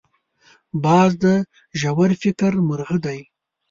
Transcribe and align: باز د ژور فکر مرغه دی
باز 0.83 1.11
د 1.23 1.25
ژور 1.81 2.11
فکر 2.21 2.51
مرغه 2.67 2.97
دی 3.05 3.19